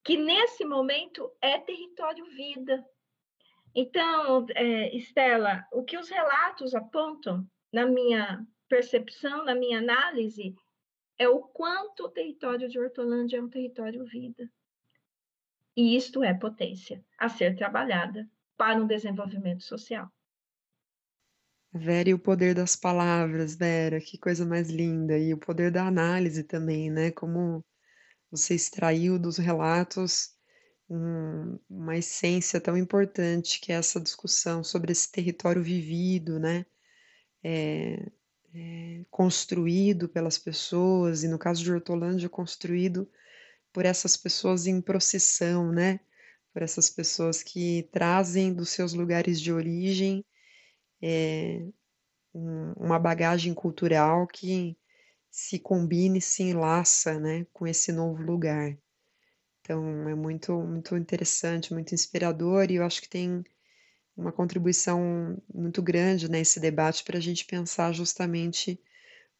[0.03, 2.85] que nesse momento é território vida,
[3.75, 10.55] então, é, Estela, o que os relatos apontam, na minha percepção, na minha análise,
[11.17, 14.49] é o quanto o território de Hortolândia é um território vida.
[15.75, 20.09] E isto é potência a ser trabalhada para um desenvolvimento social.
[21.73, 25.17] Vera, e o poder das palavras, Vera, que coisa mais linda.
[25.17, 27.11] E o poder da análise também, né?
[27.11, 27.61] Como
[28.31, 30.34] você extraiu dos relatos
[30.89, 36.65] um, uma essência tão importante que é essa discussão sobre esse território vivido, né?
[37.43, 38.11] É,
[38.53, 43.09] é, construído pelas pessoas, e no caso de Hortolândia, construído
[43.73, 45.99] por essas pessoas em procissão, né?
[46.53, 50.25] Por essas pessoas que trazem dos seus lugares de origem
[51.01, 51.67] é,
[52.33, 54.77] um, uma bagagem cultural que
[55.29, 58.77] se combine, se enlaça, né, com esse novo lugar.
[59.65, 63.43] Então, é muito, muito interessante, muito inspirador, e eu acho que tem
[64.15, 68.79] uma contribuição muito grande nesse debate para a gente pensar justamente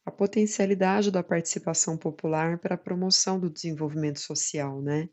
[0.03, 5.07] a potencialidade da participação popular para a promoção do desenvolvimento social, né?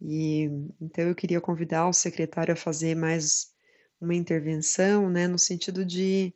[0.00, 3.52] E então eu queria convidar o secretário a fazer mais
[4.00, 6.34] uma intervenção, né, no sentido de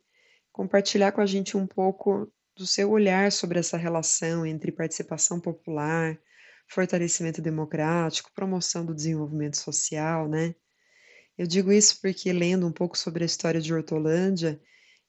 [0.49, 6.17] compartilhar com a gente um pouco do seu olhar sobre essa relação entre participação popular,
[6.67, 10.55] fortalecimento democrático, promoção do desenvolvimento social, né?
[11.37, 14.59] Eu digo isso porque, lendo um pouco sobre a história de Hortolândia,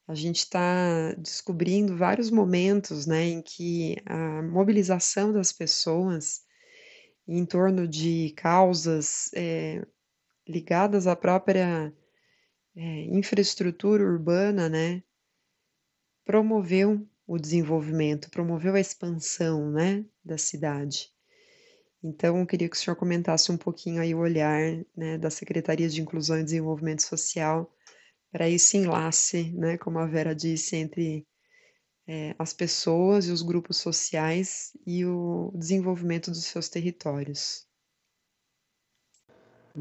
[0.09, 6.43] a gente está descobrindo vários momentos né, em que a mobilização das pessoas
[7.27, 9.85] em torno de causas é,
[10.47, 11.93] ligadas à própria
[12.77, 15.03] é, infraestrutura urbana, né,
[16.25, 21.16] promoveu o desenvolvimento, promoveu a expansão né, da cidade.
[22.07, 24.61] Então, eu queria que o senhor comentasse um pouquinho aí o olhar
[24.97, 27.69] né, da Secretaria de Inclusão e Desenvolvimento Social
[28.31, 31.27] para esse enlace, né, como a Vera disse, entre
[32.07, 37.67] é, as pessoas e os grupos sociais e o desenvolvimento dos seus territórios.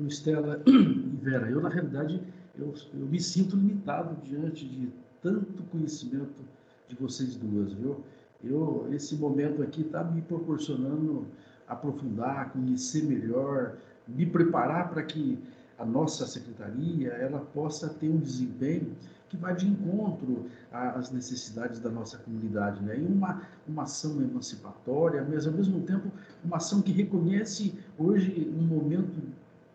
[0.07, 2.19] Estela e Vera, eu na realidade
[2.57, 6.43] eu, eu me sinto limitado diante de tanto conhecimento
[6.87, 8.03] de vocês duas, viu?
[8.43, 11.27] Eu, esse momento aqui está me proporcionando
[11.67, 13.75] aprofundar, conhecer melhor,
[14.07, 15.39] me preparar para que
[15.77, 18.95] a nossa secretaria ela possa ter um desempenho
[19.27, 22.97] que vai de encontro às necessidades da nossa comunidade, né?
[22.97, 26.09] E uma uma ação emancipatória, mas ao mesmo tempo
[26.43, 29.21] uma ação que reconhece hoje um momento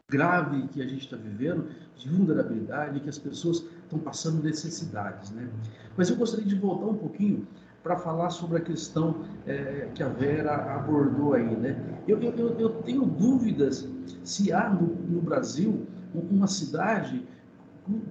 [0.08, 5.48] grave que a gente está vivendo de vulnerabilidade, que as pessoas estão passando necessidades, né?
[5.96, 7.46] Mas eu gostaria de voltar um pouquinho
[7.82, 11.56] para falar sobre a questão é, que a Vera abordou aí.
[11.56, 11.82] Né?
[12.06, 13.88] Eu, eu, eu tenho dúvidas
[14.22, 17.22] se há no, no Brasil uma cidade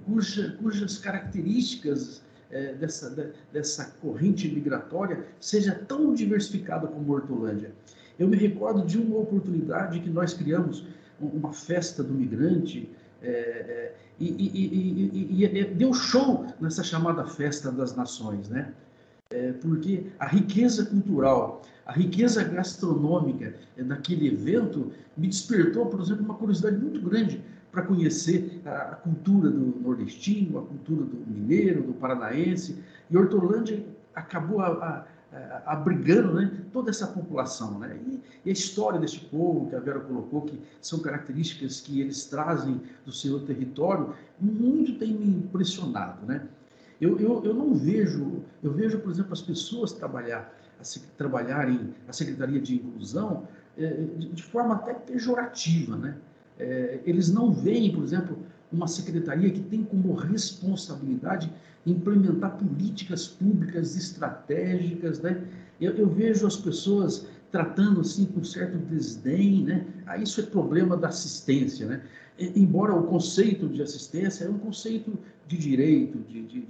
[0.06, 7.72] cuja, cujas características é, dessa, dessa corrente migratória seja tão diversificada como Hortolândia.
[8.18, 10.84] Eu me recordo de uma oportunidade que nós criamos,
[11.20, 12.90] uma festa do migrante,
[13.22, 18.72] é, é, e, e, e, e, deu show nessa chamada Festa das Nações, né?
[19.32, 26.34] É, porque a riqueza cultural, a riqueza gastronômica daquele evento me despertou, por exemplo, uma
[26.34, 32.82] curiosidade muito grande para conhecer a, cultura do nordestino, a cultura do mineiro, do paranaense.
[33.08, 37.78] E Hortolândia acabou a, a, abrigando né, toda essa população.
[37.78, 38.00] Né?
[38.08, 42.24] E, e, a história deste povo, que a Vera colocou, que são características que eles
[42.24, 46.26] trazem do seu território, muito tem me impressionado.
[46.26, 46.48] Né?
[47.00, 50.54] Eu, eu, eu não vejo, eu vejo, por exemplo, as pessoas trabalhar,
[51.16, 53.48] trabalharem a Secretaria de Inclusão
[53.78, 56.16] é, de, de forma até pejorativa, né?
[56.58, 58.36] É, eles não veem, por exemplo,
[58.70, 61.50] uma secretaria que tem como responsabilidade
[61.86, 65.42] implementar políticas públicas estratégicas, né?
[65.80, 69.86] Eu, eu, vejo as pessoas tratando assim com certo desdém, né?
[70.06, 72.02] Ah, isso é problema da assistência, né?
[72.38, 76.60] Embora o conceito de assistência é um conceito de direito, de, de,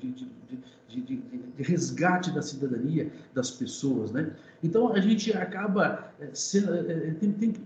[0.88, 1.22] de, de,
[1.58, 4.32] resgate da cidadania das pessoas, né?
[4.62, 7.60] Então a gente acaba é, sendo, é, tem, tem que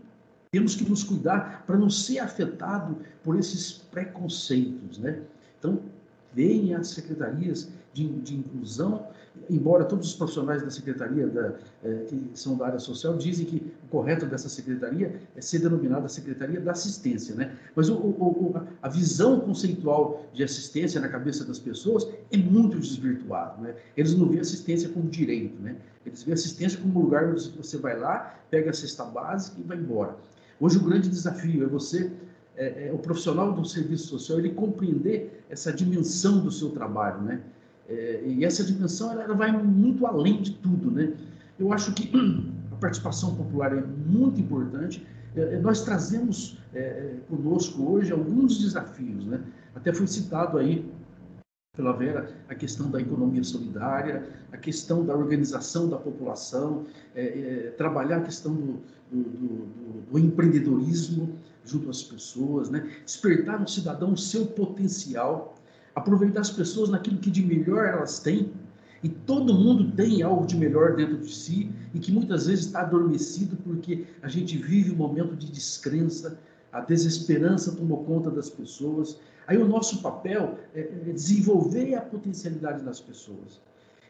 [0.55, 5.21] temos que nos cuidar para não ser afetado por esses preconceitos, né?
[5.59, 5.83] Então,
[6.33, 9.07] venha as secretarias de, de, inclusão,
[9.49, 13.73] embora todos os profissionais da secretaria da, eh, que são da área social dizem que
[13.85, 17.57] o correto dessa secretaria é ser denominada secretaria da assistência, né?
[17.75, 23.63] Mas o, o, a visão conceitual de assistência na cabeça das pessoas é muito desvirtuada,
[23.63, 23.75] né?
[23.97, 25.77] Eles não veem assistência como direito, né?
[26.05, 29.63] Eles veem assistência como um lugar onde você vai lá, pega a cesta básica e
[29.63, 30.17] vai embora.
[30.61, 32.11] Hoje o grande desafio é você,
[32.57, 37.41] é, é, o profissional do serviço social, ele compreender essa dimensão do seu trabalho, né?
[37.89, 41.13] É, e essa dimensão ela, ela, vai muito além de tudo, né?
[41.59, 42.11] Eu acho que
[42.73, 45.07] a participação popular é muito importante.
[45.37, 49.41] É, é nós trazemos é, conosco hoje alguns desafios, né?
[49.75, 50.85] Até foi citado aí
[51.75, 57.71] pela Vera a questão da economia solidária, a questão da organização da população, é, é,
[57.77, 58.81] trabalhar a questão do,
[59.11, 62.89] do, do, do, empreendedorismo junto às pessoas, né?
[63.05, 65.57] despertar no cidadão o seu potencial,
[65.95, 68.53] aproveitar as pessoas naquilo que de melhor elas têm,
[69.03, 72.81] e todo mundo tem algo de melhor dentro de si e que muitas vezes está
[72.81, 76.39] adormecido porque a gente vive um momento de descrença,
[76.73, 82.83] a desesperança tomou conta das pessoas Aí o nosso papel é, é desenvolver a potencialidade
[82.83, 83.61] das pessoas.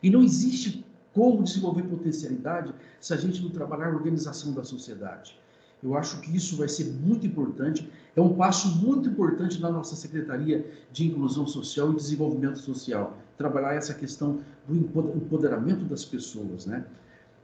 [0.03, 5.39] E não existe como desenvolver potencialidade se a gente não trabalhar a organização da sociedade.
[5.85, 9.95] Eu acho que isso vai ser muito importante, é um passo muito importante na nossa
[9.95, 16.87] Secretaria de Inclusão Social e Desenvolvimento Social, trabalhar essa questão do empoderamento das pessoas, né?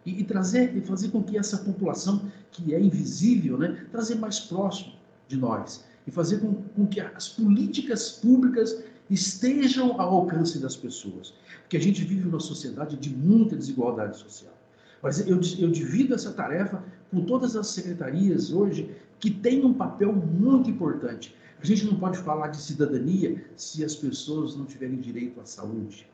[0.06, 4.40] E, e trazer, e fazer com que essa população que é invisível, né, trazer mais
[4.40, 4.94] próximo
[5.28, 11.34] de nós e fazer com, com que as políticas públicas estejam ao alcance das pessoas.
[11.60, 14.54] Porque a gente vive numa sociedade de muita desigualdade social.
[15.02, 20.12] Mas eu, eu divido essa tarefa com todas as secretarias hoje que têm um papel
[20.12, 21.34] muito importante.
[21.60, 26.06] A gente não pode falar de cidadania se as pessoas não tiverem direito à saúde.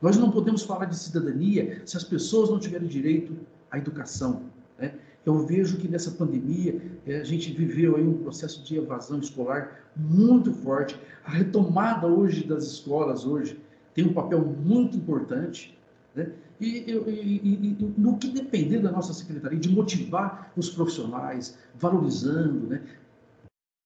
[0.00, 3.36] Nós não podemos falar de cidadania se as pessoas não tiverem direito
[3.70, 4.44] à educação.
[4.78, 4.94] Né?
[5.24, 9.90] Eu vejo que nessa pandemia eh, a gente viveu aí um processo de evasão escolar
[9.96, 10.98] muito forte.
[11.24, 13.58] A retomada hoje das escolas hoje
[13.94, 15.78] tem um papel muito importante,
[16.14, 16.32] né?
[16.60, 22.82] E, e, e, no que depender da nossa secretaria de motivar os profissionais, valorizando, né?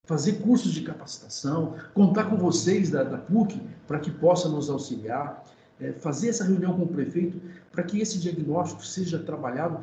[0.04, 5.44] fazer cursos de capacitação, contar com vocês da, da PUC para que possa nos auxiliar,
[5.80, 9.80] é, fazer essa reunião com o prefeito para que esse diagnóstico seja trabalhado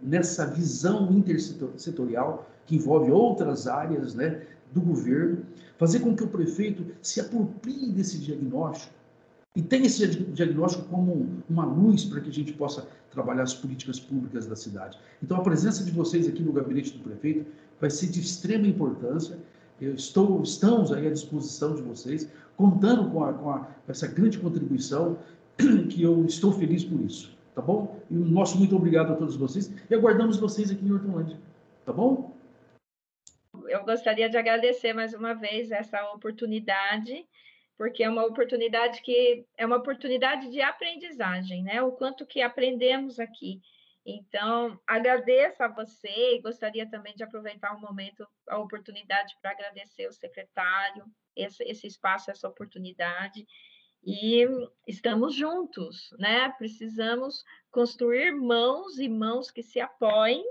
[0.00, 5.44] nessa visão intersetorial que envolve outras áreas né, do governo,
[5.76, 8.94] fazer com que o prefeito se aproprie desse diagnóstico
[9.56, 14.00] e tenha esse diagnóstico como uma luz para que a gente possa trabalhar as políticas
[14.00, 14.98] públicas da cidade.
[15.22, 17.46] Então, a presença de vocês aqui no gabinete do prefeito
[17.80, 19.38] vai ser de extrema importância.
[19.80, 24.38] Eu estou, estamos aí à disposição de vocês, contando com, a, com, a, essa grande
[24.38, 25.18] contribuição,
[25.88, 28.00] que eu estou feliz por isso tá bom?
[28.10, 31.38] E o nosso muito obrigado a todos vocês e aguardamos vocês aqui em Hortolândia,
[31.84, 32.34] tá bom?
[33.68, 37.24] Eu gostaria de agradecer mais uma vez essa oportunidade,
[37.76, 41.82] porque é uma oportunidade que é uma oportunidade de aprendizagem, né?
[41.82, 43.60] O quanto que aprendemos aqui.
[44.06, 49.52] Então, agradeço a você e gostaria também de aproveitar o um momento, a oportunidade para
[49.52, 51.04] agradecer o secretário,
[51.34, 53.46] esse, esse espaço, essa oportunidade
[54.06, 54.46] e
[54.86, 56.50] estamos juntos, né?
[56.58, 60.44] Precisamos construir mãos e mãos que se apoiem,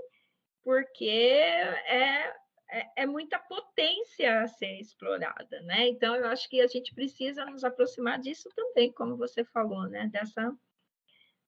[0.64, 2.34] porque é,
[2.74, 5.88] é, é, muita potência a ser explorada, né?
[5.88, 10.08] Então, eu acho que a gente precisa nos aproximar disso também, como você falou, né?
[10.08, 10.52] Dessa,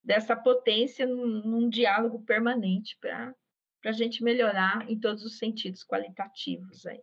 [0.04, 3.34] dessa potência num, num diálogo permanente para
[3.84, 7.02] a gente melhorar em todos os sentidos qualitativos aí.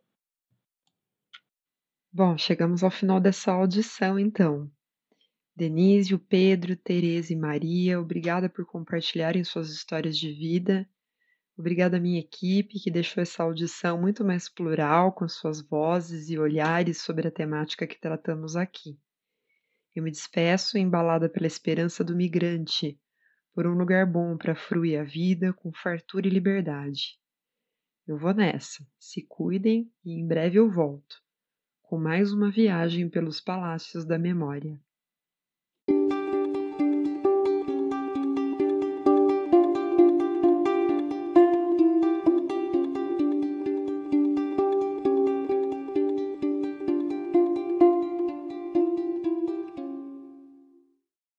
[2.10, 4.72] Bom, chegamos ao final dessa audição, então.
[5.54, 10.88] Denise, Pedro, Tereza e Maria, obrigada por compartilharem suas histórias de vida.
[11.56, 16.38] Obrigada à minha equipe, que deixou essa audição muito mais plural, com suas vozes e
[16.38, 18.98] olhares sobre a temática que tratamos aqui.
[19.96, 23.00] Eu me despeço embalada pela esperança do migrante,
[23.54, 27.20] por um lugar bom para fruir a vida com fartura e liberdade.
[28.08, 31.22] Eu vou nessa, se cuidem e em breve eu volto,
[31.84, 34.82] com mais uma viagem pelos palácios da memória.